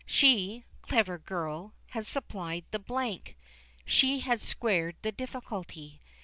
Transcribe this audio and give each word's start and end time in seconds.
She, 0.07 0.63
clever 0.81 1.19
girl! 1.19 1.75
had 1.89 2.07
supplied 2.07 2.65
the 2.71 2.79
blank; 2.79 3.37
she 3.85 4.21
had 4.21 4.41
squared 4.41 4.95
the 5.03 5.11
difficulty. 5.11 6.01